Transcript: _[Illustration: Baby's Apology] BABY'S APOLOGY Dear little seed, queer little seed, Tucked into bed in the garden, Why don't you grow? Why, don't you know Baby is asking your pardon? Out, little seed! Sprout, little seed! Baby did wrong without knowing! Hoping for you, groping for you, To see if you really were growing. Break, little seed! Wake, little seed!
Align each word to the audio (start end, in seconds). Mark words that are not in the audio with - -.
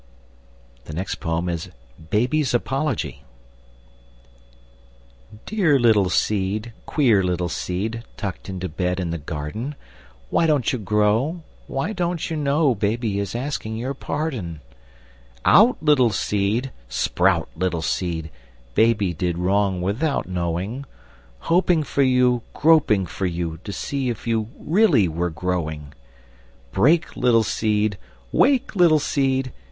_[Illustration: 0.89 1.45
Baby's 1.45 1.67
Apology] 1.75 2.07
BABY'S 2.09 2.53
APOLOGY 2.55 3.23
Dear 5.45 5.77
little 5.79 6.09
seed, 6.09 6.73
queer 6.87 7.21
little 7.23 7.49
seed, 7.49 8.03
Tucked 8.17 8.49
into 8.49 8.67
bed 8.67 8.99
in 8.99 9.11
the 9.11 9.19
garden, 9.19 9.75
Why 10.31 10.47
don't 10.47 10.73
you 10.73 10.79
grow? 10.79 11.43
Why, 11.67 11.93
don't 11.93 12.31
you 12.31 12.35
know 12.35 12.73
Baby 12.73 13.19
is 13.19 13.35
asking 13.35 13.75
your 13.77 13.93
pardon? 13.93 14.61
Out, 15.45 15.77
little 15.83 16.09
seed! 16.09 16.71
Sprout, 16.89 17.49
little 17.55 17.83
seed! 17.83 18.31
Baby 18.73 19.13
did 19.13 19.37
wrong 19.37 19.83
without 19.83 20.27
knowing! 20.27 20.83
Hoping 21.41 21.83
for 21.83 22.01
you, 22.01 22.41
groping 22.55 23.05
for 23.05 23.27
you, 23.27 23.57
To 23.57 23.71
see 23.71 24.09
if 24.09 24.25
you 24.25 24.49
really 24.57 25.07
were 25.07 25.29
growing. 25.29 25.93
Break, 26.71 27.15
little 27.15 27.43
seed! 27.43 27.99
Wake, 28.31 28.75
little 28.75 28.97
seed! 28.97 29.53